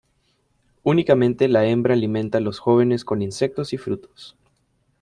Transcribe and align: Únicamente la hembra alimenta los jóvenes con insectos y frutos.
Únicamente 0.81 1.47
la 1.47 1.65
hembra 1.67 1.93
alimenta 1.93 2.39
los 2.39 2.57
jóvenes 2.57 3.05
con 3.05 3.21
insectos 3.21 3.71
y 3.71 3.77
frutos. 3.77 4.35